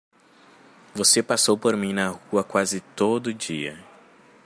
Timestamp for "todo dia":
2.81-3.77